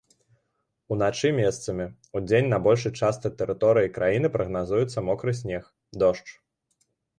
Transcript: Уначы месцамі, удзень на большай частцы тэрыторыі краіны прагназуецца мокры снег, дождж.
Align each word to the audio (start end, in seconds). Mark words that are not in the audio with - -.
Уначы 0.95 1.29
месцамі, 1.39 1.85
удзень 2.21 2.49
на 2.55 2.59
большай 2.69 2.91
частцы 2.99 3.33
тэрыторыі 3.43 3.93
краіны 3.99 4.27
прагназуецца 4.39 5.07
мокры 5.13 5.37
снег, 5.43 5.63
дождж. 6.05 6.29